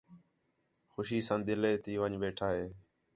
[0.91, 2.65] خوشی ساں دِلّہ تی وَن٘ڄ ویٹھا ہِے